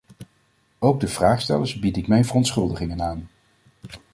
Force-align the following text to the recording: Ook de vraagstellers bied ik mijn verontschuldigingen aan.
Ook 0.79 0.99
de 0.99 1.07
vraagstellers 1.07 1.79
bied 1.79 1.97
ik 1.97 2.07
mijn 2.07 2.25
verontschuldigingen 2.25 3.01
aan. 3.01 3.29